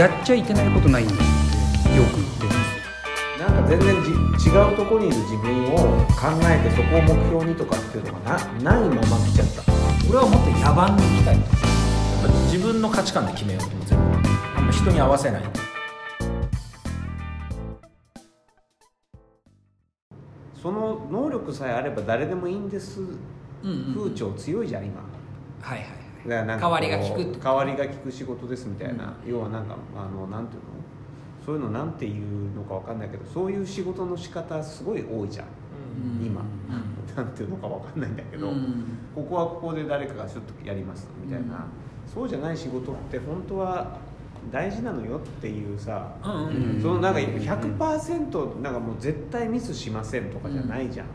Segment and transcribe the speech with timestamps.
[0.00, 1.24] やっちゃいけないことないんだって
[1.94, 3.38] よく言ってるんです。
[3.38, 5.76] なんか全然じ違うところにいる自分を
[6.08, 9.62] 考えてそこを目標にとかっていうのがなないまま来ちゃった。
[10.08, 11.44] 俺はもっと野蛮に行きたいと
[12.50, 14.04] 自分の価値観で決めようと全部。
[14.56, 15.42] あんま人に合わせない。
[20.62, 23.00] その能力さえあれば誰でもいいんです。
[23.62, 25.02] 風潮強いじゃん今。
[25.60, 30.68] はいはい代わりがこう利くって代わりが利く仕事ですみたいな、要はなんかあのなんていうの？
[31.44, 35.46] そういうのなんていうのかわかんないけどそういう仕事の仕方すごい多いじゃん、
[36.22, 36.42] 今、
[37.16, 38.98] なんていうのかわかんないんだけど、うん。
[39.14, 41.64] ここはここで誰かがちょっとやりますみたいな、
[42.06, 43.96] そうじゃない仕事って本当は
[44.52, 46.82] 大事なのよっていうさ、うんうん。
[46.82, 51.06] そのなんか100%なんかもう絶対ミスしませんとかじゃないじゃん、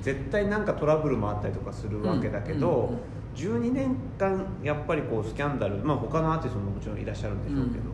[0.00, 2.88] 絶対なんかトラブルもあったりとかするわけだけど、うんうん。
[2.94, 2.98] うん
[3.34, 7.90] 12年間やっぱりこうスキャンダルまあ他のアーティストももちろんいらっしゃるんでしょうけど、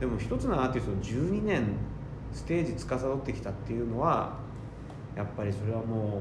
[0.00, 1.76] でも一つのアーティストの12年
[2.32, 4.36] ステージ司ってきたっていうのは
[5.16, 6.20] やっぱりそれはも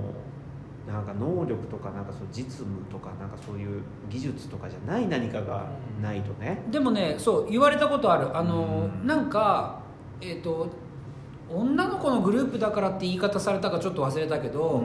[0.87, 5.65] うなんか能力とかなんかその実務とかなんかそういう技術とかじゃない何かが
[6.01, 8.35] ないとね、でもねそう言われたことある。
[8.35, 9.07] あの、うん。
[9.07, 9.81] なんか
[10.21, 10.69] えっ、と
[11.49, 14.83] 女の子のグループだからって言い方されたかちょっと忘れたけど、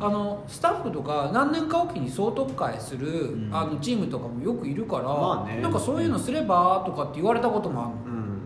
[0.00, 3.50] あのスタッフとか何年かおきに総特会する、うん。
[3.52, 5.60] あのチームとかもよくいるから、まあね。
[5.60, 8.18] なんかそういうのすればとかって言われたこともあるの。
[8.18, 8.38] うん。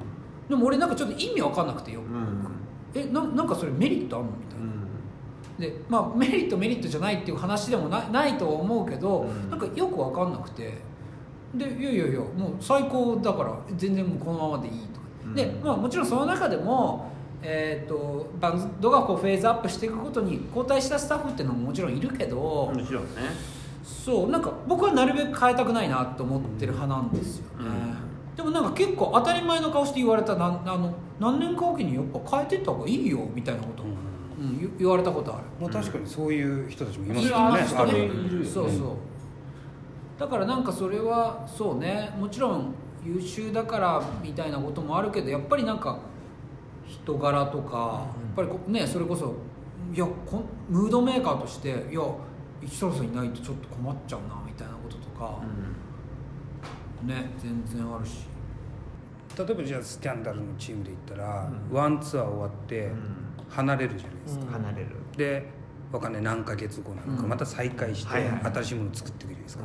[0.48, 2.46] でも俺なんかちょっと意味わかんなくてよ、うん。
[2.94, 9.50] えななんかそれメリットあんのみたいな、でまあメリットメリットじゃないっていう話でもなないとは思うけど、うん。
[9.50, 10.78] なんかよく分かんなくて。
[11.54, 15.34] でいやいやいやもう最高だから全然もうこのままでいいとか、うん。
[15.34, 17.13] で、まあ、もちろんその中でも、
[17.46, 23.20] えー、とバンドがこうフェーズアップしていくことに交代したスタッフっていうのももちろんいるけど、もちろんね。
[23.84, 27.70] そうなんか僕はなるべく変えたくないなと思ってる派なんですよね、
[28.34, 33.86] でもなんか結構当たり前の顔して言われたなあの何年かおきにやっぱ変えてった方がいいよみたいなこと、う
[34.42, 34.58] ん。
[34.58, 35.44] 言言われたことある。
[35.60, 37.60] まあ確かにそういう人たちもいますいよね。
[37.60, 37.98] ますよねある。
[37.98, 38.46] いるよね。
[38.46, 38.88] そうそう。
[40.18, 42.14] だからなんかそれはそうね。
[42.18, 42.74] もちろん
[43.04, 45.98] 優秀だからみたいなこともあるけどやっぱりなんか
[46.86, 49.34] 人柄とか、やっぱりこねそれこそ
[49.92, 52.00] いやこんムードメーカーとしていや
[52.62, 55.40] 石原さんいないとちょっと困っちゃうなみたいなこととか、
[57.02, 58.26] ね全然あるし。
[59.36, 62.92] 例えばじゃあスキャンダルのチームで言ったら、ワンツアー終わって
[63.48, 65.50] 離れるじゃないですか、離れる、で
[65.90, 67.28] わかんない何ヶ月後なのか、うん。
[67.28, 69.64] また再会して新しいものを作っていくじゃないですか,、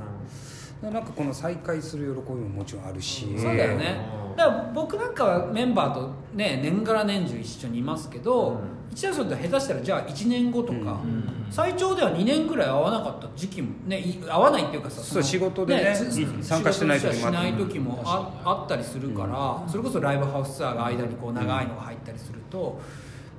[0.82, 3.98] なんかこの再会する喜びももちろんあるし、そうだよね。
[4.24, 8.60] うんだから僕なんかはメンバーとね年がら年中一緒にいますけど、うん。
[8.90, 11.46] 一年生と下手したらじゃあ1年後とか、うん。
[11.50, 16.42] 最長では2年ぐらい会わなかった時期もねい会わないっていうかさそうの仕事でねつうん。
[16.42, 22.80] 参加してない時もしない時もああったりするから、それこそライブハウスツアーが間にこう長いのが入ったりすると、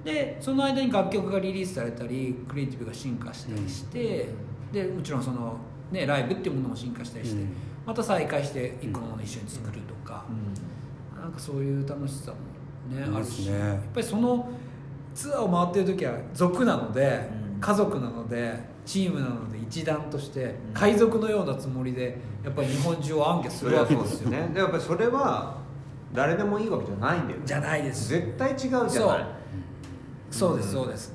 [0.04, 4.28] でその間に楽曲がリリースされたりクリエイティブが進化したりして、
[4.70, 5.56] でもちろんその、
[5.90, 7.48] ね、ライブっていうものも進化したりして、うん。
[7.86, 10.24] また再開して一個のものを一緒に作るとか、
[11.20, 14.48] なんかそういう楽しさもねあるし、やっぱりその
[15.14, 17.60] ツアーを回ってる時は族なので、うん。
[17.60, 18.54] 家族なので
[18.86, 24.06] チームなので一団として海賊のようなつもりでやっぱり日本中を暗記するわけでよ。
[24.06, 24.50] そうですすよね。
[24.54, 25.58] でやっぱりそれは
[26.14, 27.42] 誰でもいいわけじゃないんだよね。
[27.44, 28.08] じゃないです。
[28.08, 28.88] 絶対違うじゃない。
[28.88, 29.16] そう。
[30.30, 31.12] そうですそうです。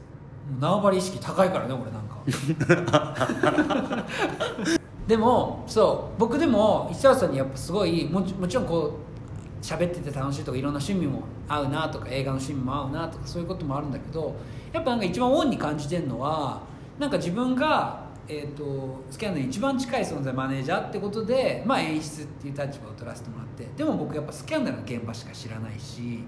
[0.52, 2.15] もう縄張り意識高いからね俺なんか
[5.08, 8.94] でもそう僕でも石原さんにやっぱすごいももちろんこ
[9.62, 14.36] う喋ってて楽しいとかいろんな趣味も合うなとか映画の趣味も合うなとかそういうこともあるんだけど
[14.74, 16.62] やっぱなんか一番オンに感じてるのは
[16.98, 26.24] なんか自分が、えー、とスキャンダルに一番近い存在マネージャーってことで、まあ、演出っていう立場を取らせてもらってでも僕やっぱスキャンダルの現場しか知らないし、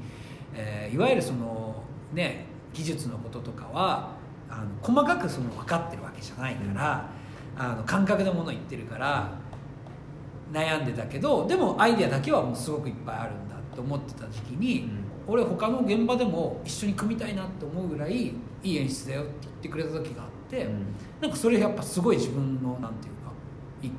[0.53, 1.84] えーいわゆるその
[2.14, 4.12] ね技術のこととかは
[4.50, 7.09] あの細かくその分かってるわけじゃないから、
[7.58, 9.32] あの感覚でもの言ってるから
[10.52, 14.90] 悩んでたけどでもアイデアだけはもうすごくいっぱいあるんだって思ってた時期に、
[15.28, 18.34] 俺他の現場でも一緒に組みたいなって思うぐらいい
[18.64, 20.67] い演出だよって言ってくれた時があって、
[21.20, 23.32] なんかそれやっぱすごい自分のなんていうか
[23.82, 23.91] 一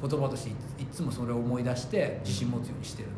[0.00, 3.08] 個言葉としていいつもそれを思い出して自信持つようにしてる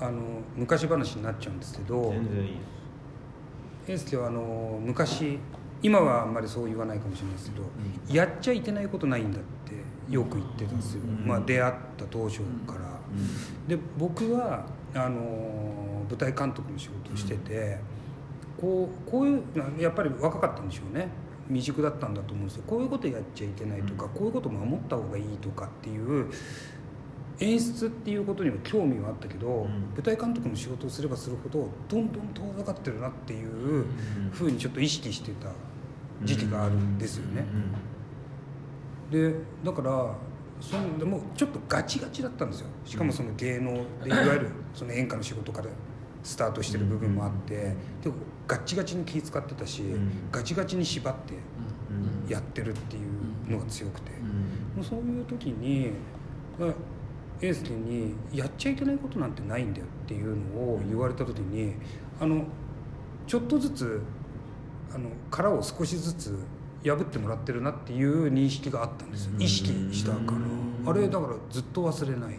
[0.00, 0.20] な、あの
[0.56, 2.56] 昔話になっちゃうんですけど全然いい
[3.86, 5.38] 英介はあの昔
[5.82, 9.74] 今はあんまりそう言わないかもしれないですけど、やっちゃいけないことないんだって
[10.12, 11.26] よく言ってたんですよ、うん。
[11.26, 13.00] まあ、出会った当初から、
[13.68, 15.20] で僕はあの
[16.08, 17.78] 舞台監督の仕事をしてて、
[18.58, 21.08] こうこういうなやっぱり若かったんでしょうね。
[21.48, 22.64] 未熟だったんだと思うんですよ。
[22.66, 26.30] こういうことやっちゃいけないとか、こういうこと守った方がいいとかっていう
[27.40, 29.92] 演出っていうことには興味はあったけど、ん。
[29.94, 33.86] 舞台監督の仕事をすればするほどどんどん遠ざかってるなっていう
[34.32, 35.48] ふうにちょっと意識してた
[36.22, 37.44] 時期があるんですよね。
[39.10, 39.34] で
[39.64, 40.16] だから
[40.60, 42.68] そのでもちょっとガチガチだったんですよ。
[42.84, 45.68] しかもその芸能でいわゆるその演歌の仕事から
[46.22, 47.74] スタートしてる部分もあってで
[48.46, 50.30] ガッチガチに気使ってたし、ん。
[50.30, 51.34] ガチガチに縛って
[51.90, 52.30] うん。
[52.30, 53.00] やってるってい
[53.48, 54.76] うのが強くて、うん。
[54.76, 55.90] もうそういう時に
[57.34, 61.74] まあ英介に「やっちゃいけないことなんてないんだよ」っていうのを言われた時に
[62.20, 62.44] あの
[63.26, 64.00] ちょっとずつ
[64.94, 66.38] あの殻を少しずつ
[66.84, 69.32] 破ってもらってるなっていう認識があったんですよ。
[69.38, 70.90] 意識したから。
[70.90, 72.38] あれだからずっと忘れない。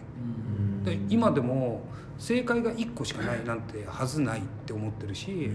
[0.83, 1.81] で今でも
[2.18, 5.50] 正解が1個しかないなんてはずないって思ってるし、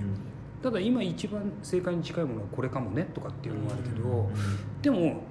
[0.60, 4.28] ただ今一番正解に近いものはこれかもねとかっていうのもあるけど、
[4.82, 5.22] でも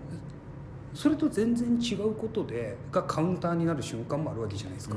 [0.93, 4.95] それと全然違うことでがカウンターになる瞬間もあるわけじゃないですか、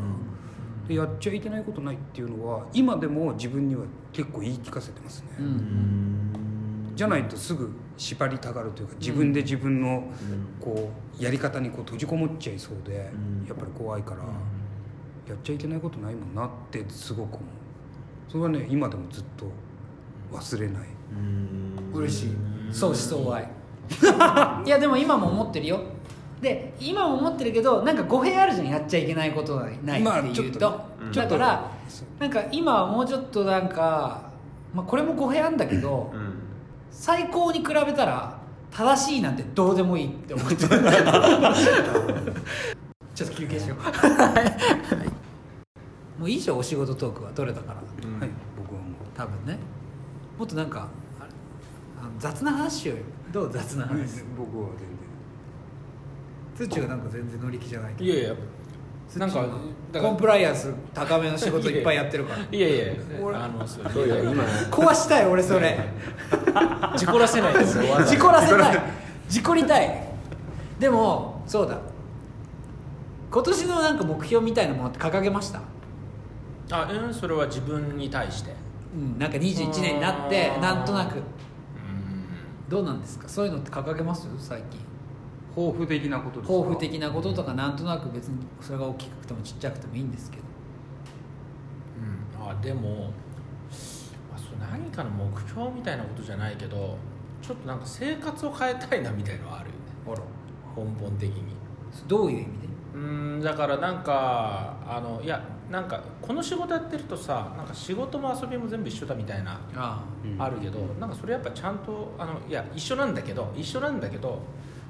[0.89, 5.29] でやっちゃいけないことないっていうのは今でも自分には結構言い聞かせてますね、
[6.95, 10.05] じゃないとすぐ縛りたがるというか自分で自分の
[10.61, 13.11] こうやり方にこう閉じこもっちゃいそうで、
[13.41, 13.47] うん。
[13.47, 14.23] やっぱり怖いから、
[15.29, 17.47] やっちゃいけないことないもんなってすごく思う。
[18.29, 19.47] それはね今でもずっと
[20.33, 20.89] 忘れない。
[21.93, 22.31] 嬉しい。
[22.73, 23.49] 相思相愛
[24.65, 25.81] いやでも今も思ってるよ。
[26.41, 30.81] で今も思ってるけどなんか語弊あるじゃんやっちゃいけないことはないまあっていうと,、ちょっとね。
[31.01, 31.13] うん。
[31.13, 34.23] だからそうなんか今はもうちょっとなんか、
[34.75, 36.11] まあ、これも語弊あるんだけど、
[36.91, 38.39] 最高に比べたら
[38.73, 40.61] 正しいなんてどうでもいいって思ってる。
[43.15, 43.79] ちょっと休憩しよう。
[46.19, 46.35] もうい。
[46.35, 47.77] いじゃんお仕事トークは取れたから。
[47.77, 47.81] は
[48.27, 48.31] い。
[48.57, 48.93] 僕はもう。
[49.15, 49.59] 多分ね。
[50.39, 50.89] もっとなんか
[52.19, 53.03] 雑な話しようよ
[53.33, 54.23] どう雑な話？
[54.37, 54.69] 僕は
[56.57, 58.35] 全ツッチーがなんか全然乗り気じゃないけどいやいや。
[59.17, 59.59] なんかだか
[59.93, 62.39] らコンプライアンス高めの仕事いっぱいやってるから。
[62.51, 64.07] いやいや俺あのそう。
[64.07, 64.43] いや今。
[64.71, 65.79] 壊したい俺それ。
[66.97, 67.55] 事故らせない。
[67.55, 68.83] ですよ事故らせたい。
[69.29, 70.09] 事故りたい。
[70.79, 71.79] でもそうだ。
[73.31, 75.61] 今年のなんか目標みたいなものって掲げました？
[76.71, 78.55] あうんそれは自分に対して。
[78.95, 80.61] うんなんか21年になってあー。
[80.61, 81.17] なんとなく。
[81.17, 81.23] うん
[82.73, 83.29] どうなんですか？
[83.29, 84.27] そういうのって掲げます？
[84.39, 84.81] 最近。
[85.55, 86.59] 抱負的なことですか？
[86.59, 90.43] 抱負的なこととかなんとなく別にそれが大きくてもちっちゃくてもいいんですけど。
[92.41, 92.51] うん。
[92.51, 96.97] あでも、まあ、そう何かの目標みたいなことじゃないけど
[97.43, 99.83] ちょっとなんか生活を変えたいなみたいのはあるよね。
[100.07, 100.83] あら。
[100.83, 101.43] 根本的に。
[102.09, 102.51] どういう意味で？
[102.95, 110.43] うんだからなんかあのいやなんかこの仕事やってるとさなんか仕事も遊びも全部一緒だみたいなあうん。
[110.43, 114.41] あるけどなんかそれやっぱちゃんとあのいや一緒なんだけど一緒なんだけど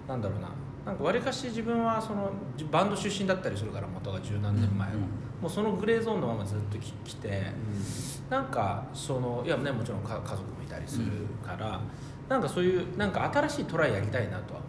[0.08, 0.48] なんだろうな
[0.84, 5.00] なんかわりかし自分はそのじバンド出身だったりするから元が十何年前は、うん。
[5.42, 7.42] もうそのグレーゾーンのままずっとき来て、
[8.30, 11.06] なんかそのいやねもちろんか家族もいたりする
[11.44, 11.80] から、
[12.28, 14.68] なんかそういうなんか新しいトライやりたいなとは思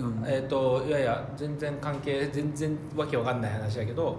[0.00, 0.24] うなん。
[0.26, 4.18] えー、といやいや全然関係全然わけわかんない話だけど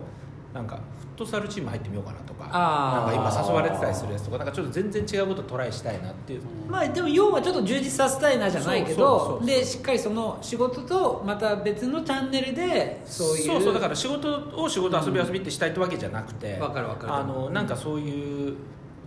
[0.53, 17.13] なんかフットサルチーム入ってみようかなとかなんか今誘われてたりするやつとかなんかちょっと全然違うことトライしたいなっていう、まあでも要はちょっと充実させたいなじゃないけどでしっかりその仕事とまた別のチャンネルでそういうそうそうだから仕事を仕事遊び遊びってしたいってわけじゃなくてわかるわかる。
[17.13, 18.55] あのなんかそういう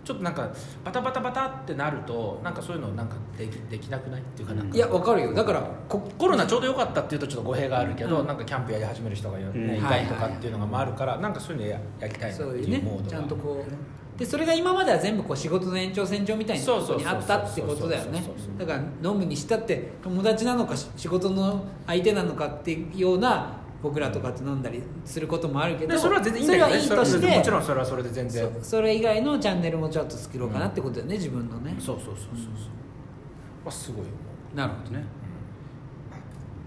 [0.02, 0.50] ちょっとなんか
[0.84, 4.62] バタバタバタってなるとなんかそういうのなんかできできなくないっていうかな。
[4.62, 5.34] んかいやわかるよ。
[5.34, 8.26] だからこコロナちょうどよかったっていうとちょっと語弊があるけど、うん。
[8.26, 14.00] なんかキャンプやり始める人が、いたりとかっていうのがまああるから、なんかそういうのややりたいなってそういうねちゃんとこう。
[14.18, 16.66] でそれが今までは全部こう仕事の延長線上みたいに
[17.06, 18.22] あったってことだよね。
[18.58, 28.50] だから飲むにしたって友達なのかし仕事の相手なのかっていうような僕らとかと飲んだりすることもあるけどでそれは全然いいんだけど、ね、それはいいとしてもちろんそれはそれで全然。
[28.60, 31.74] そそれ以外のチャンネルもちょっと作ろうかなってことだよね、自分のね。
[31.78, 32.26] そうそうそうそうそう、
[33.64, 34.04] まあ、すごい
[34.54, 35.04] なるほどね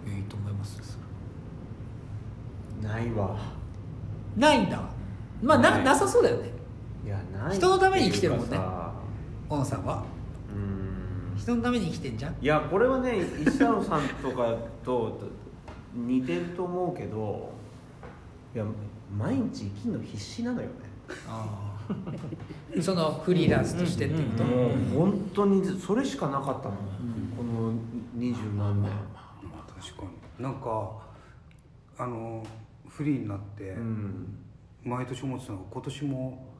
[0.07, 0.99] いいと思います。
[2.81, 3.37] ないわ。
[4.35, 4.81] ないんだ。
[5.41, 6.49] まあななさそうだよね。
[7.05, 7.55] いやない。
[7.55, 8.57] 人のために生きてるもんね。
[9.47, 10.03] 小野さんは。
[10.53, 11.37] うん。
[11.37, 12.35] 人のために生きてんじゃん。
[12.41, 15.19] いやこれはね石野さんとかと
[15.93, 17.53] 似てると思うけど
[18.55, 18.65] いや
[19.17, 20.73] 毎日生きるの必死なのよね。
[22.81, 26.75] そのフリーランスとしてっていうこと、もう本当にそれしかなかったの、
[27.37, 27.73] この
[28.13, 30.03] 二十何年、まあ確か
[30.39, 30.43] に。
[30.43, 30.91] なんか
[31.97, 32.45] あの
[32.87, 34.39] フリーになって、うん。
[34.85, 36.52] 毎年思ってたのが今年も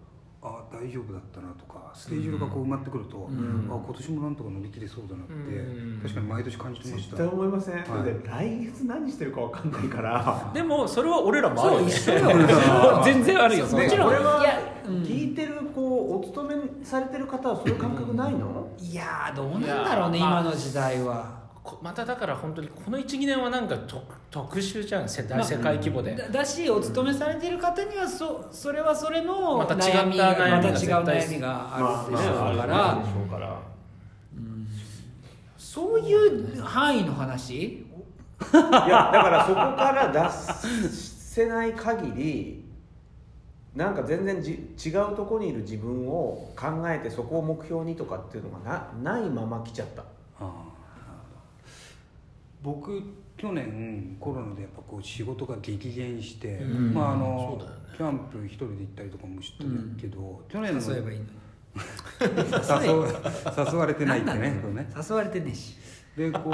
[0.45, 3.69] あ大丈夫だったなとかステージ上がこう埋まってくると、ん。
[3.71, 6.00] あ今年もなんとか乗り切れそうだなって、うん。
[6.01, 7.15] 確かに毎年感じてました。
[7.15, 7.85] 絶対思いません、はい。
[7.85, 10.51] だって来月何してるか分かんないから。
[10.53, 11.81] でもそれは俺らもあるよ。
[11.83, 13.01] ねそう一緒よ。
[13.05, 13.65] 全然あるよ。
[13.65, 14.07] もちろん。
[14.09, 15.03] これはいやうん。
[15.03, 21.42] 聞いてるこうお勤めされてる方はそういう感覚ないの、いやーどうなんだろうね今の時代は。
[21.63, 32.91] こまただから本当にこの12年はなんか特特殊じゃん世まあ世界規模で、だだしお勤めされてる方にはそそれはそれのまた違った悩みが悩みがまた違う悩みがあるでしょうまあまあから。
[32.91, 33.38] あるでしょうか。
[33.39, 33.60] ら
[35.58, 37.53] そういう範囲の話？
[37.53, 37.86] い
[38.51, 40.29] やだからそこから脱
[40.91, 42.65] せない限り
[43.74, 44.51] なんか全然じ
[44.86, 50.03] 違うところにいる自分を考えてそこを目標にとかっていうのがなないまま来ちゃった
[52.63, 53.01] 僕
[53.38, 56.93] 去年コロナでやっぱこう仕事が激減して、うん。
[56.93, 57.65] まああの、ね。
[57.96, 61.29] キャンプ一人で行ったりとかもしてるけど、去年の誘えばいいのに。
[62.24, 62.29] 誘
[62.93, 63.08] わ
[63.72, 64.39] 誘われてないってね。
[64.39, 64.62] ね。
[64.96, 65.77] 誘われてねえし。
[66.15, 66.53] でこう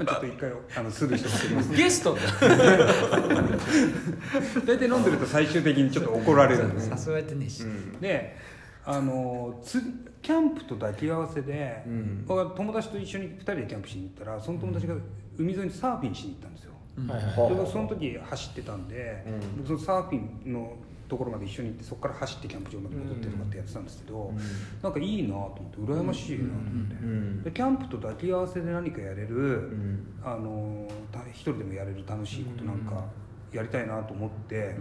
[0.04, 2.14] ちょっと一回あのスルーしてもらってますゲスト？
[2.14, 2.20] だ
[4.66, 7.62] 大体飲んでると最終的にちょっと怒られるんです誘われてねえし、
[8.00, 8.38] で
[8.84, 9.82] あのつ
[10.22, 12.24] キャンプと抱き合わせで、うん。
[12.26, 14.94] 僕は友達と一緒に2人でキャンプしに行ったらその友達が
[15.38, 16.72] 海沿いにサーフィンしに行ったんですよ、
[17.08, 17.48] はいはい。
[17.50, 19.56] で僕その時走ってたんで、うん。
[19.58, 20.76] 僕そのサーフィンの
[21.08, 24.32] ところまで一緒に行ってそこから走ってキャンプ場まで戻ってとかってやってたんですけど、
[24.82, 27.42] なんかいいなと思って羨ましいなと思って、うん。
[27.42, 29.40] でキャンプと抱き合わせで何かやれる、う
[29.74, 30.14] ん。
[30.24, 33.04] あのた一人でもやれる楽しいことなんか
[33.52, 34.76] やりたいなと思って、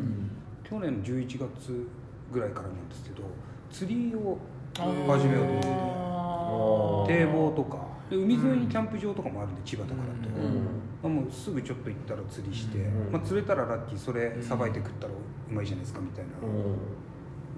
[0.64, 1.88] 去年の11月
[2.32, 3.24] ぐらいからなんですけど
[3.72, 4.38] 釣りを
[4.76, 7.90] 始めようと思って堤防とか。
[8.10, 10.56] で海沿いにキャンプ場とかもあるんで千葉だからと、うん。
[11.04, 13.12] まあ、もうすぐちょっと行ったら釣りして、うん。
[13.12, 13.98] まあ、釣れたらラッキー。
[14.00, 16.48] それさばいて食ったらうまいじゃないですかみたいな、う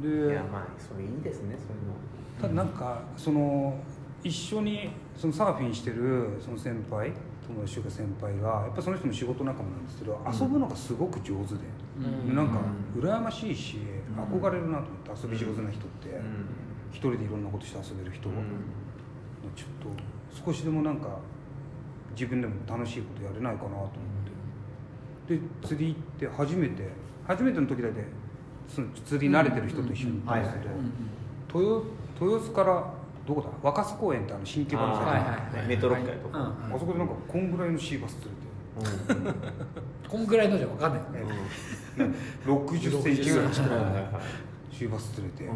[0.05, 0.25] ん。
[0.25, 1.93] いでやまあそれいいですねそういうの。
[2.41, 3.79] ただなんかその
[4.23, 7.13] 一緒にそのサーフィンしてるその先輩
[7.47, 11.61] 友達というか先輩がやっぱその人の仕事仲間なんですけど、遊ぶのがすごく上手で、
[12.27, 12.35] うん。
[12.35, 12.59] なんか
[12.97, 13.77] 羨ましいし、
[14.15, 16.47] 憧れるなと思って遊び上手な人って、うん。
[16.91, 18.35] 一人でいろんなことして遊べる人、うん。
[19.55, 19.69] ちょっ
[20.43, 21.19] と少しでもなんか
[22.11, 23.89] 自分でも楽しいことやれないかなと思っ
[25.27, 25.35] て。
[25.35, 26.89] で釣り行って初めて
[27.25, 28.03] 初めての時だけ
[28.67, 31.87] その釣り慣れてる人と一緒に行ったんですけど、豊
[32.19, 32.93] 豊洲から
[33.25, 33.47] どこだ？
[33.61, 36.75] 若洲公園ってあの新規場のあーはいはいはいメトロッとか、うん。
[36.75, 38.40] あそこでなんかこんぐらいのシーバス釣れて
[40.07, 41.01] こんぐらいのじゃ分かんない
[42.45, 44.21] 60センチぐらいのはいはいはい
[44.81, 45.55] シーバス釣れて、うん。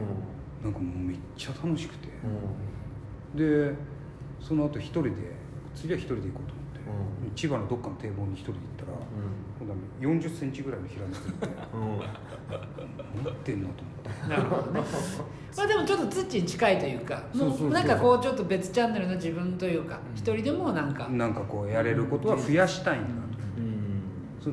[0.64, 2.10] なんかもうめっちゃ楽しくて、
[3.36, 3.74] うで
[4.40, 5.12] その後一人で
[5.74, 8.98] 次は一人で行こうと思って、う千葉のどっかの堤防に一人で行ったら、
[9.60, 11.20] 今度は40センチぐらいのヒラメて
[11.74, 13.24] うん。
[13.24, 14.30] 持ってんなと思って。
[14.30, 14.82] なるほどね。
[15.58, 21.08] まあでもちょっとツッチに近いというかもうなんかこうちょっと別チャンネルの自分というか一人でもなんか。
[21.10, 23.02] なんかこうやれることは増やしたいん。
[23.02, 23.14] だな
[24.44, 24.52] と、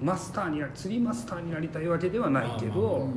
[0.00, 3.08] マスターにな釣りマスターになりたいわけではないけど、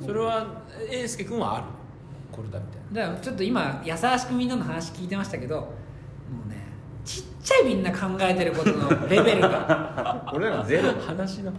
[0.00, 1.66] それは英介君はある？
[2.30, 3.00] これだみたいな。
[3.00, 5.68] だからちょっと今優しくみんなの話聞いてましたけども
[6.46, 6.63] うね
[7.04, 10.24] ちっちゃいみんな考えてることのレベルが。
[10.32, 10.92] 俺らがゼロ。
[11.06, 11.50] 話の。
[11.50, 11.54] う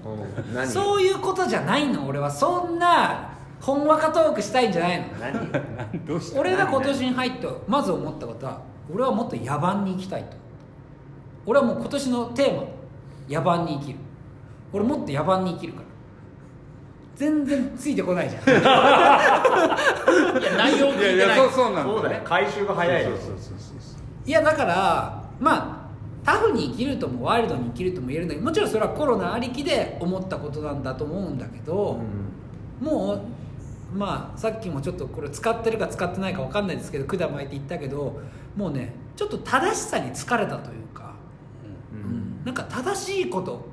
[0.51, 0.53] ん。
[0.53, 0.67] 何？
[0.67, 2.07] そういうことじゃないの。
[2.07, 3.29] 俺はそんな
[3.61, 5.07] ほんわかトークしたいんじゃないの。
[5.19, 6.05] 何？
[6.05, 6.39] どうした？
[6.39, 8.59] 俺が今年に入ってまず思ったことは
[8.91, 10.37] 俺はもっと野蛮に生きたいと。
[11.45, 12.63] 俺はもう今年のテーマ
[13.29, 13.99] 野蛮に生きる。
[14.73, 15.85] 俺もっと野蛮に生きるから。
[17.15, 18.43] 全然ついてこないじゃん。
[18.43, 18.59] いや
[20.57, 21.37] 内容聞いてない。
[21.37, 22.21] そうそうなんだそうだよ。
[22.25, 23.09] 回収が早いよ。
[23.11, 23.99] そうそうそうそうそう。
[24.25, 25.85] いやだからまあ
[26.25, 31.99] タフに生きるともワイルドに生きるとも言えるんだけどもちろんそれはコロナありきで思ったことなんだと思うんだけど、
[32.81, 38.19] もうまあさっきもちょっとこれ使ってるか使ってないか分かんないですけど管巻いて言ったけど
[38.55, 41.13] もうねちょっと正しさに疲れたというか、
[41.93, 42.43] うん。
[42.43, 43.65] なんか正しいこと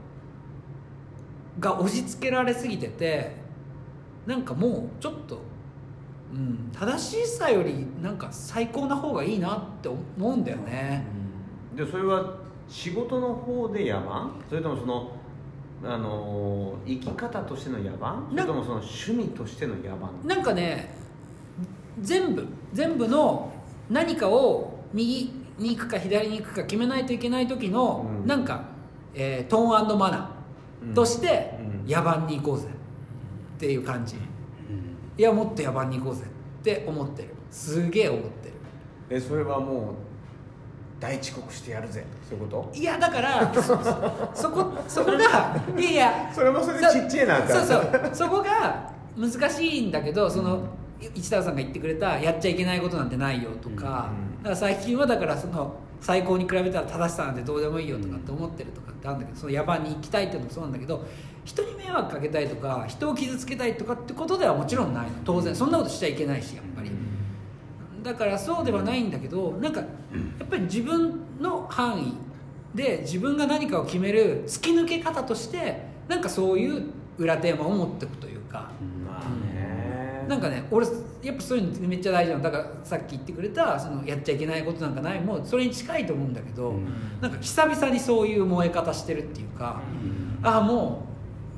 [1.58, 3.32] が押し付けられすぎてて
[4.26, 5.40] なんかもうちょっと、
[6.32, 11.04] うん、正しさよりなんか最高な方がいいなって思うんだよね、
[11.76, 12.36] でそれは
[12.68, 14.30] 仕事の方で野蛮？
[14.48, 15.12] それともその
[15.84, 18.30] あのー生き方としての野蛮？
[18.30, 20.26] それともその趣味としての野蛮？
[20.26, 20.94] なんかね
[22.00, 23.52] 全部全部の
[23.90, 28.26] 何かを右に行くか左に行くか決めないといけない時の、うん。
[28.26, 28.64] なんか、
[29.14, 31.90] えートーンマナーとして、うん。
[31.90, 32.68] 野蛮に行こうぜ。
[33.56, 37.28] っていう感じ、いやもっと野蛮に行こうぜって思ってる。
[37.48, 38.54] すげえ思ってる。
[39.08, 39.94] えそれはもう
[41.02, 42.04] 大遅刻してやるぜ。
[42.28, 42.78] そういうこと？
[42.78, 48.10] いやだからそそこそこがいやいやそれもそれでちっちゃいなそうそう。
[48.14, 50.62] そこが難しいんだけどその
[51.14, 61.04] 市田さんが言ってくれたやっちゃいけないことなんてないよとか,、うんだから最近はだからその最高に比べたら正しさなんてどうでもいいよとかって思ってるとかってあるんだけどその野蛮に行きたいっていうのもそうなんだけど
[61.44, 65.12] 人に迷惑かけたいとか人を傷つけたいとかってことではもちろんないの。
[65.24, 66.90] 当然そんなことしちゃいけないしやっぱり。
[68.02, 69.86] だからそうではないんだけどなんかや
[70.44, 72.16] っぱり自分の範囲
[72.74, 78.70] で自分が何かを決める突き抜け方としてなんかそういう裏テーマを持っていくというか、
[79.06, 80.26] まあね。
[80.28, 80.86] なんかね俺
[81.22, 82.42] やっぱそういうのめっちゃ大事なの。
[82.42, 86.86] だからさっき言ってくれたそのやっちゃいけないことなんかないもそれに近いと思うんだけど、うん。
[87.20, 89.80] なんか久々にそういう燃え方してるっていうか、
[90.42, 91.06] ああも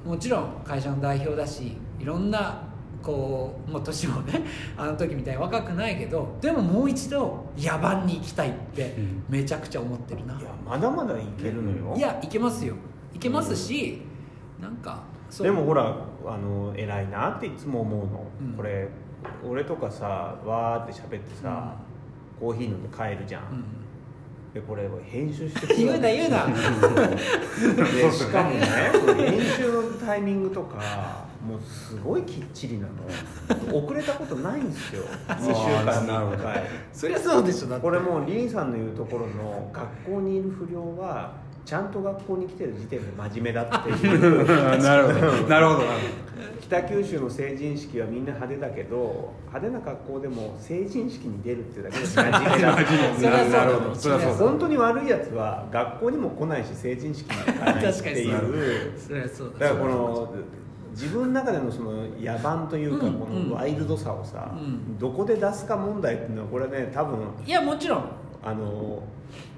[0.05, 2.63] うもちろん会社の代表だしいろんな
[3.05, 4.43] こうもう年もね
[4.79, 9.25] あの時みたいに若くないけどでももう一度野蛮に行きたいってうん。
[9.29, 11.95] めちゃくちゃ思ってるな、いやまだまだいけるのよ。
[11.97, 12.75] いやいけますよ。
[13.13, 14.03] いけますし、
[14.61, 15.47] なんかそう。
[15.47, 15.95] でもほら
[16.27, 18.57] あの偉いなっていつも思うの、うん。
[18.57, 18.89] これ
[19.47, 21.75] 俺とかさわーって喋ってさ、
[22.41, 23.65] コーヒー飲んで帰るじゃん、うん。
[24.55, 26.47] でこれ編集して 言うな言うな。
[26.47, 28.61] でしかもね
[29.17, 33.79] 編集のタイミングとかもうすごいきっちりなの。
[33.79, 35.03] 遅れたことないんですよ。
[35.29, 35.53] 2週
[35.85, 41.35] 間に1回そりゃそうでしょこれもうリンさんの言うところの学校にいる不良は
[41.65, 44.83] ちゃんと学校に来てる時点で真面目だっていう。
[44.83, 45.83] なるほどなるほど。
[46.61, 58.99] 北九州の成人式はみんな派手だけど派手な格好でも成人式に出るっていうだけで真面目だなるほどそりゃそうだ本当に悪いやつは学校にも来ないし成人式にも行かないっていう。
[58.99, 59.69] そりゃそうだ。
[59.69, 60.35] だからこの
[60.95, 64.99] 自分の中でのその野蛮というかうんこのワイルドさをさ、うん。
[64.99, 68.05] どこで出すか問題っていうのはこれね多分いやもちろん。
[68.43, 69.03] あの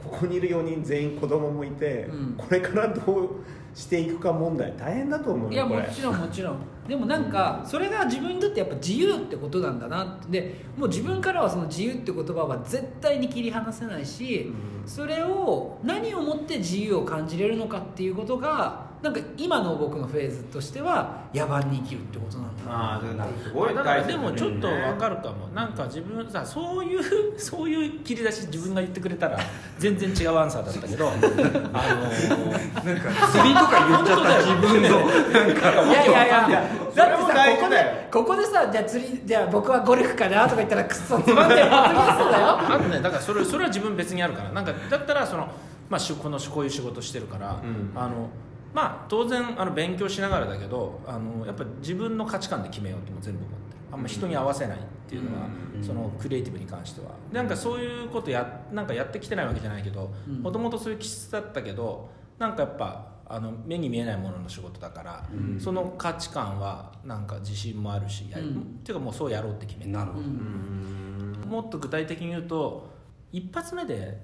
[0.03, 2.35] ここにいる4人全員子供もいて、うん。
[2.37, 3.29] これからどう
[3.75, 6.57] していくか問題大変だと思ういやもちろんもちろん。
[6.89, 10.41] でもなんかそれが自分にとってやっぱ自由ってことなんだなって。
[10.41, 14.53] でもう自分からはその自由って言葉は絶対に切り離せないし、
[14.83, 14.89] うん。
[14.89, 23.01] それを何をもって自由を感じれるのかっていうことがなんか今の僕のフェーズとしては野蛮に生きるってことなんだあ
[23.41, 25.47] すごいだから大事でもちょっとわかるるかも。
[25.55, 27.01] なんか自分さそういう
[27.39, 29.39] そういう切り出し自分が言ってくれたら
[29.79, 31.07] 全然違うアンサーだったけど。
[31.09, 34.89] あのーなんか釣りとか言っちゃった自分の。
[34.89, 35.93] い。
[35.93, 36.65] やいやいや
[36.97, 42.49] だってさここでここでさじゃあ釣りじゃあ僕はゴルフかなとか言ったらクソつまんでるポッドキャストだよ。
[42.59, 43.01] あとね。
[43.01, 44.51] だからそれそれは自分別にあるから。
[44.51, 45.47] なんかだったらその、
[45.89, 47.93] まあ、しこのこういう仕事してるから、うん。
[47.95, 48.29] あの
[48.75, 53.77] まあ当然あの勉強しながらだけどあのやっぱ自分の価値観で決めようっても全部思ってる。
[53.93, 55.83] あんま人に合わせないっていうのは、うん。
[55.83, 57.13] そのクリエイティブに関しては。
[57.33, 60.43] なんかそういうことやなんかやってきてないわけじゃないけどうん。
[60.43, 65.61] もともとそういう気質だったけどなんかやっぱあの目に見えないものの仕事だから、うん。
[65.61, 68.45] その価値観はなんか自信もあるし、やうん。
[68.45, 68.49] っ
[68.83, 69.99] ていうかもうそうやろうって決めた。
[70.01, 71.47] なるほどうん。
[71.49, 72.91] もっと具体的に言うと
[73.33, 74.21] 一発目で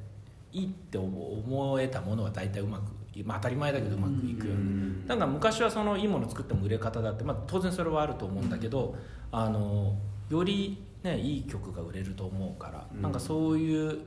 [0.53, 2.85] いいって思思えたものは大体うまくい
[3.25, 4.47] まあ当たり前だけどうまくいく。
[4.47, 8.97] ようにだから昔はそのいいもの作っても売れ方だって、まあ、当然それはあると思うんだけど
[9.31, 9.95] あの
[10.31, 13.03] より、ね、いい曲が売れると思うから、うん。
[13.03, 13.99] なんかそういう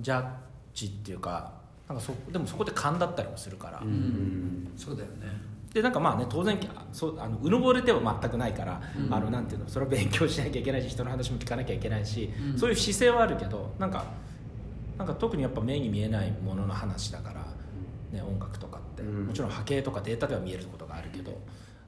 [0.00, 0.30] ジャッ
[0.72, 1.52] ジっていうか
[1.88, 3.88] なんかそでもそこで勘だったりもするから、うん。
[3.88, 5.56] うんそうだよね。
[5.74, 9.12] でなんかまあね当然あそうあのうぬぼれては全くないから、うん。
[9.12, 12.58] あのなんていうのそれを勉強しなきゃいけないし人の話も聞かなきゃいけないし、うん。
[12.58, 14.04] そういう姿勢はあるけどなんか
[14.98, 17.45] なんか特にやっぱ目に見えないものの話だから、
[18.12, 19.26] ね、音楽とかって、うん。
[19.26, 21.38] もちろん波形とかデータでは見えることがあるけど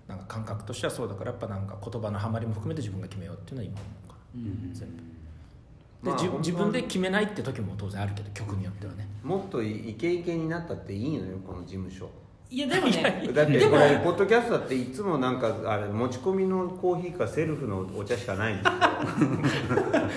[0.06, 4.96] なんか感覚としてはそうだからやっぱなんか言葉のハマりも含めて自分が決めようっていうのは今思うかうんな全部。
[4.96, 9.06] で、まあ自分で決めないって時も当然あるけど曲によってはね。
[9.22, 12.08] もっとイケイケになったっていいのよこの事務所
[12.50, 18.72] いやでもねだってこれポッドキャストだっていつもなんかあれ持ち込みのコーヒーかセルフのお茶しかないんですよ。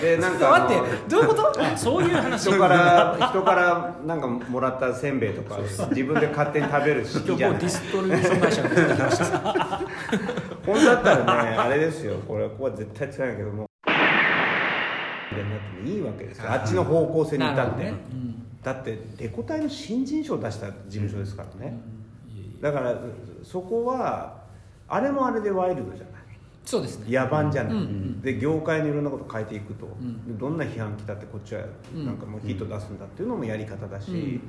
[0.00, 1.62] でなんか待ってどういうこと？
[1.62, 2.48] あそういう話。
[2.50, 5.58] 人から人からなんかもらったせんべいとか
[5.90, 9.24] 自分で勝手に食べるし今日もうディストリビューション会社が出てきました。
[9.26, 9.80] さ
[10.64, 12.14] 本当だったらねあれですよ。
[12.26, 13.66] これここは絶対使えないけども。
[13.86, 16.50] でなってもいいわけですよ。
[16.50, 17.94] あっちの方向性に至って、ね。
[18.10, 18.34] うん。
[18.62, 21.78] だってレコ大の新人賞を出した事務所ですからね、
[22.62, 22.96] だから
[23.42, 24.40] そこは
[24.86, 26.12] あれもあれでワイルドじゃない。
[26.64, 27.06] そうですね。
[27.08, 28.20] 野蛮じゃない、うんうん。
[28.22, 30.24] で業界のいろんなこと変えていくと、ん。
[30.26, 32.06] でどんな批判来たってこっちはうん。
[32.06, 34.40] なんかもうヒット出すんだっていうのもやり方だし、うん。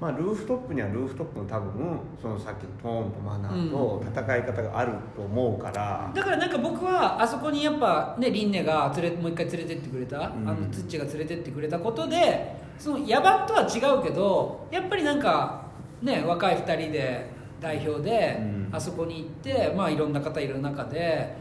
[0.00, 10.22] まあ、ルーフトップにはルーフトップの多分そのさっきのトーンとマナーと戦い方があると思うから、だからなんか僕はあそこにやっぱねリンネが連れもう一回連れてってくれた、ん。
[10.22, 15.66] あのツッチが連れてってくれたことでその野蛮とは違うけどやっぱりなんか
[16.02, 17.31] ね若い2人で
[17.62, 18.68] 代表でうん。
[18.72, 21.34] あそこに行って、まあいろんな方いる中で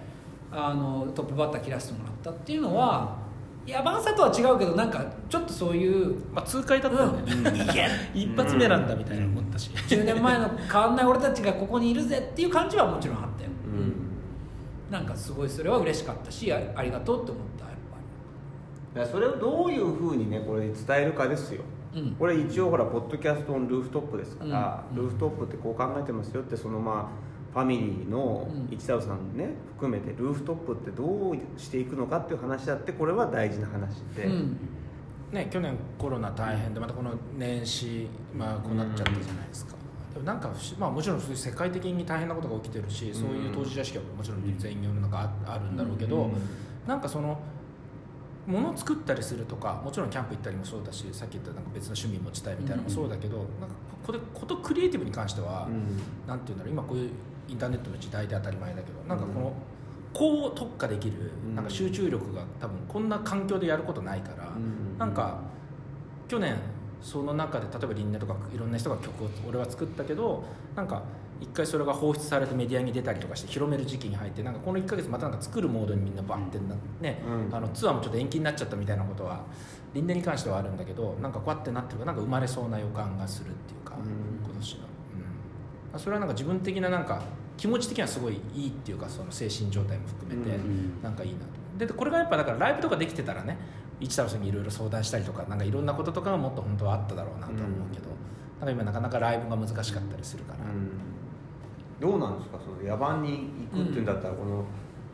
[0.51, 3.17] あのトップバッター切らせてもらったっていうのは、
[3.65, 13.93] 野蛮さとは違うけどなんかちょっとそういうまあ痛快だったよね、いや一発目なんだみたいな思ったし、10年前の変わんない俺たちがここにいるぜっていう感じはもちろんあったよ、うん。
[14.91, 17.75] なんかすごいそれは嬉しかったしあありがとうって思ったやっ
[18.93, 21.61] ぱだからそれをどういうふうにねこれ伝えるかですよ。
[21.61, 22.15] りうん。
[22.15, 24.97] これ一応ほらポッドキャストのルーフトップですから、うん。
[24.97, 28.67] ルーフトップってこう考えてますよってそのまあファミリーのうん。
[28.73, 34.57] 一太郎さんね含めてルーフトップってどうしていくのかっていう話だってこれは大事な話で、うん。
[35.31, 39.75] ね、去年コロナ大変でまたこの年始、まあ、こうなっちゃったじゃないですか、
[40.13, 46.33] でもなんかまあ、もちろんそういう世界的に大変なことが起きてるし、そういう当事者意識はもちろん全員世の中ああるんだろうけど、うん。
[46.85, 47.39] なんかその
[48.47, 53.47] 物を作ったりするとかもちろんキャンプ行ったりもそうだしさっき言ったなんか別の趣味持ちたいみたいなのもそうだけど、なんか
[54.05, 56.27] これことクリエイティブに関しては、うん。
[56.27, 57.09] なんていうんだろう今こういう
[57.47, 59.53] インターネットの時代で当たり前だけどなんかこの、
[60.13, 61.55] こう特化できるうん。
[61.55, 64.97] なんか集中力が多分こんな環境でやることないから、うん。
[64.97, 65.39] なんか
[66.27, 66.55] 去年
[67.01, 70.43] その中で例えばリンネとかいろんな人が曲を俺は作ったけど
[70.75, 71.03] なんか
[71.41, 77.55] 一回それが放出されてメディアに出たりとかして広める時期に入ってなんかこの1ヶ月またなんか作るモードにみんなバッてなね、うん。
[77.55, 79.43] あのツアーもちょっと延期になっちゃったみたいなことは
[79.93, 84.45] リンネに関してはあるんだけどなんかこうやってなってるからなんか生まれそうな予感がするっていうか、うん。
[84.45, 84.79] 今年の、
[85.93, 87.23] うん、それはなんか自分的ななんか
[87.57, 91.85] 気持ち的にはすごいいいっていうかその精神状態も含めて、うんなんかいいなと。
[91.85, 93.57] でこれがやっぱだからライブとかできてたらね
[93.99, 98.09] 一太郎さんにいろいろ相談したりとかなんかいろんなこととかがもっと本当はあっただろうなとは思うけど、
[98.59, 100.59] なんか今なかなかライブが難しかったりするから、
[102.01, 102.57] どうなんですか？
[102.59, 104.65] その野蛮に行くっていうんだったら、この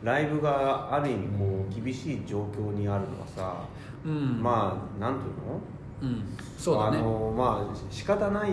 [0.02, 3.62] ライブがある意味こう厳しい状況にあるのはさ、
[4.04, 4.42] うん。
[4.42, 6.10] まあなんていうの？
[6.10, 6.36] うん。
[6.56, 6.98] そうだね。
[6.98, 8.52] あのまあ仕方ない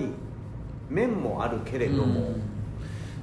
[0.90, 2.42] 面もあるけれども、うん。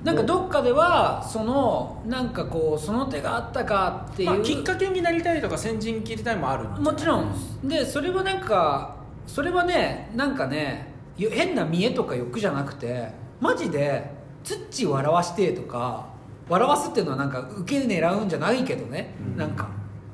[0.02, 7.32] なんかどっかではそのなんかこうその手があったかっていう、まあ、きっかけになりたいとか先陣切りたいもあるもちろん。
[7.62, 8.96] でそれはなんか
[9.26, 16.06] それはねなんかねよ変な見栄とか欲じゃなくてマジでツッチー笑わしてとか
[16.48, 19.36] 笑わすっていうのはなんか受け狙うんじゃないけどね、うん。
[19.36, 19.68] なんか。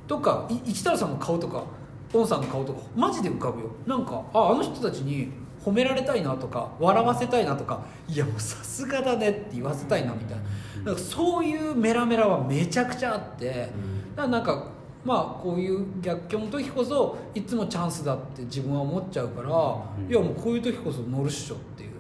[0.07, 1.63] とかい一太郎さんの顔とか
[2.11, 3.71] ポンさんの顔とかマジで浮かぶよ。
[3.87, 5.31] なんかああの人たちに
[5.63, 10.45] 褒められたいなとか笑わせたいなとかいやもうさすがだねって言わせたいなみたいな。
[10.85, 13.71] なんかそういうメラメラはめちゃくちゃあって、
[14.17, 14.69] だからなんか
[15.05, 20.11] まあこういう逆境の時こそいつもチャンスだって自分は思っちゃうから、うん。
[20.11, 21.91] いやもうこういう時こそ乗るっしょっていう、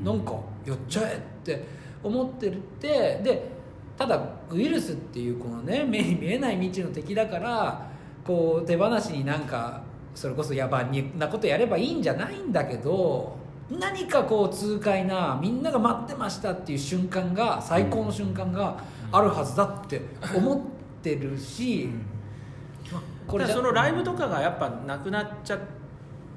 [0.00, 0.04] うん。
[0.06, 0.32] なんか
[0.64, 1.64] やっちゃえって
[2.02, 3.50] 思ってるってで
[3.96, 7.86] ただウイルスっていうこのね 目に見えない未知の敵だから
[8.24, 9.82] こう手放しになんか
[10.14, 13.36] それこそ野蛮なことやればいいんじゃないんだけど
[13.70, 18.76] 何かこう痛快なみんなが待ってましたっていう瞬間が最高の瞬間が
[19.12, 20.02] あるはずだって
[20.34, 20.60] 思っ
[21.02, 21.88] てるし、
[22.92, 25.60] まあこれそのライブとかがやっぱなくなっちゃっ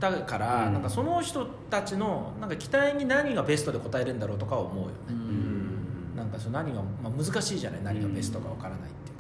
[0.03, 0.73] たから、うん。
[0.73, 6.15] なんかその人たちのなんか期待に何がベストで応えるんだろうとかは思うよね、うん。
[6.17, 7.83] なんかその何が、まあ、難しいじゃない？
[7.83, 9.13] 何がベストかわからないってい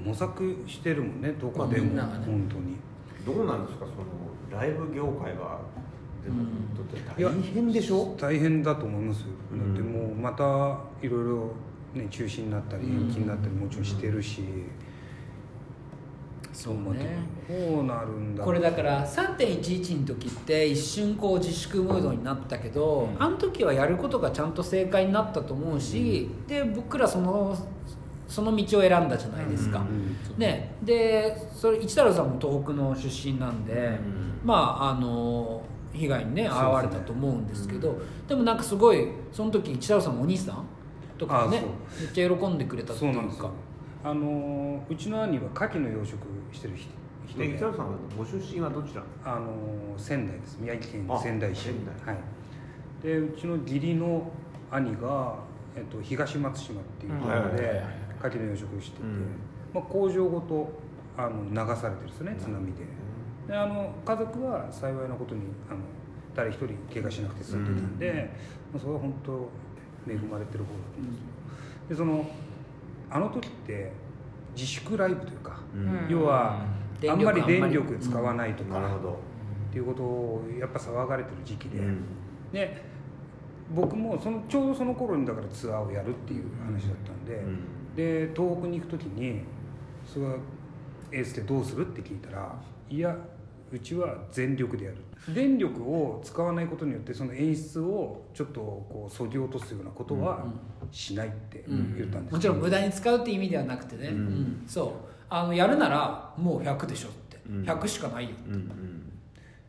[0.00, 2.02] うか、模索してるもんねどこでも、ね。
[2.24, 2.76] 本当に。
[3.26, 3.92] どうなんですかそ
[4.56, 5.60] のライブ業界は。
[6.24, 6.44] でも
[7.16, 7.72] 大変。
[7.72, 8.14] でしょ？
[8.18, 9.74] 大変だと思いますよ、うん。
[9.74, 10.44] だってもうまた
[11.06, 11.52] いろいろ
[11.94, 14.42] ね中止になったりうん延期になったりもちろんしてるし、
[16.58, 17.20] そうね。
[17.46, 18.42] こうなるんだ。
[18.42, 23.22] これだから3.11の時って一瞬こう自粛ムードになったけど、うん。
[23.22, 27.56] あの時はやることがちゃんと正解になったと思うし、で僕らその
[28.26, 30.16] その道を選んだじゃないですか、うん。
[30.36, 33.96] ね、でそれ一太郎さんも東北の出身なんで、
[34.44, 40.64] まああの被害にね遭われたと思うんですけどでもなんかすごいその時一太郎さんのお兄さん
[41.16, 43.20] とかねあめっちゃ喜んでくれたっていううか。
[43.20, 43.50] そなんですよ
[44.04, 46.16] あのうちの兄は牡蠣の養殖
[46.52, 46.88] してる人
[47.26, 47.48] 人で。
[47.48, 49.02] で北野さんはご出身はどちら？
[49.24, 50.58] あの仙台です。
[50.60, 51.64] 宮城県あ仙台市。
[51.64, 52.14] 仙台。
[52.14, 52.22] はい。
[53.02, 54.30] でうちの義理の
[54.70, 55.36] 兄が、
[55.76, 57.84] えっと、東松島っていうところではい
[58.20, 59.24] 牡蠣の養殖をしてて、うん。
[59.74, 60.72] まあ、工場ごと
[61.16, 62.72] あの流されてるんですね津波で。
[63.48, 65.80] であの家族は幸いなことにあの
[66.34, 68.30] 誰一人怪我しなくて済んでたんで、
[68.72, 69.50] まあ、それは本当
[70.06, 71.26] 恵まれてる方だと思うんですよ。
[71.90, 72.24] でその
[73.10, 73.92] あの時って
[74.54, 76.06] 自粛ライブというか、うん。
[76.08, 76.60] 要は
[77.02, 77.10] うん。
[77.10, 78.78] あんまり電電力力使わないとか、
[79.70, 82.02] っていうことをやっぱ騒がれてる時期で、うん。
[82.52, 82.82] で
[83.74, 87.44] 僕もそのちょうどその頃にだからツアーをやるっていう話だったんで、
[88.26, 89.42] で東北に行く時に
[90.06, 90.36] 「それは
[91.12, 93.14] エースでどうする?」って聞いたら「いや
[93.70, 94.96] うちは全力でやる」
[95.34, 100.46] 電力を使わないことによってその演出をちょっとこうそぎ落とすようなことは
[100.90, 101.96] しないってうん。
[101.96, 102.34] 言ったんです。
[102.34, 104.16] もちろん無駄に使うって意味ではなくてね、うん。
[104.16, 104.64] うん。
[104.66, 104.92] そう。
[105.30, 107.62] あのやるならもう100でしょって、うん。
[107.64, 109.12] 100しかないようんうん。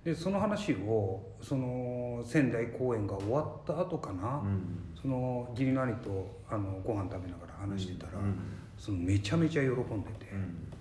[0.03, 4.95] でその話をその仙台公演が終わった後かな、うん。
[4.99, 8.35] その義理の兄とあのご飯食べながら話してたら、うん。
[8.77, 10.71] そのめちゃめちゃ喜んでて、うん。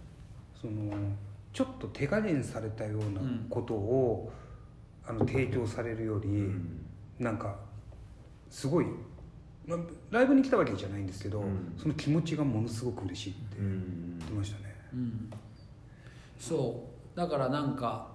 [0.60, 0.92] その
[1.52, 3.20] ちょっと手加減されたような
[3.50, 4.32] ことを、
[5.04, 6.86] あの提供されるより、うん。
[7.18, 7.56] なんか
[8.50, 8.86] すごい、
[9.68, 9.78] まあ、
[10.10, 11.74] ライブに来たわけじゃないんですけど、うん。
[11.76, 14.74] その気持ちがものすごく嬉しいってう言んってましたね。
[14.94, 15.30] うん。
[16.38, 17.18] そう。
[17.18, 18.06] だからなんか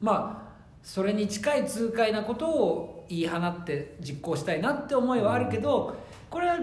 [0.00, 5.96] まあそれに近い痛快なことを言い放って実行したいなって思いはあるけど、
[6.30, 6.58] これは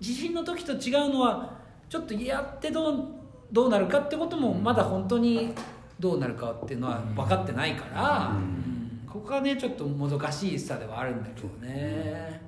[0.00, 3.04] 地震の時と違うのはちょっとやってどう
[3.52, 5.54] どうなるかってこともまだ本当に
[5.98, 8.36] どうなるかっていうのは分かってないから、うん。
[8.36, 9.02] うん。
[9.08, 12.47] ここがねちょっともどかしいさではあるんだけどね。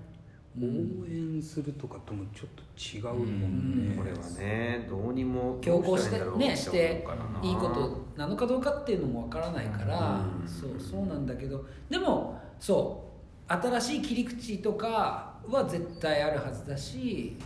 [0.66, 2.62] 応援するとかともちょっと
[2.98, 3.96] 違うもんね。
[3.96, 7.06] これはねどうにも強行してねして
[7.42, 10.48] いいことなのかどうかっていうのもわからないから、うん。
[10.48, 13.06] そうそうなんだけどでもそ
[13.48, 17.36] う新しい切り口とかは絶対あるはずだし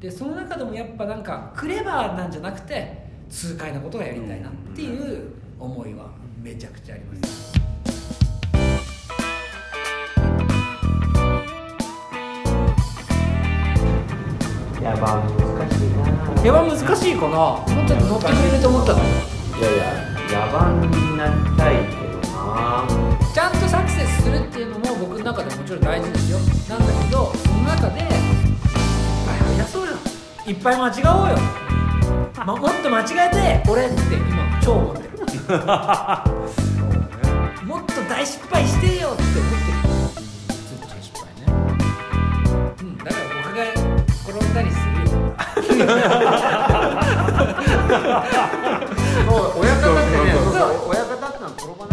[0.00, 5.30] でその中でもやっぱなんかクレバーなんじゃなくて痛快なことがやりたいなっていう
[5.60, 6.10] 思いは
[6.42, 7.52] めちゃくちゃあります、
[15.02, 15.26] やば難
[15.68, 15.98] しいな。
[16.44, 17.28] やば難しいかな。
[17.28, 18.98] もうちょっと乗ってくれると思ったの？
[19.00, 19.02] い
[19.60, 19.82] やいや
[20.30, 22.86] 野蛮になりたいけどな。
[23.34, 26.38] ちゃんとサクセスするっていうのも僕の中でもちろん大事ですよ。
[26.68, 28.06] なんだけどその中でいっ
[29.26, 29.94] ぱい吐き出そうよ。
[30.46, 30.96] いっぱい間違おう
[31.30, 31.36] よ、
[32.46, 33.30] ま、もっと間違え
[33.64, 35.08] て俺って今超思ってる。
[37.66, 39.24] もっと大失敗してよって思って
[39.72, 39.81] る
[49.56, 50.34] 親方ってね
[50.86, 51.91] 親方ってのは転ばない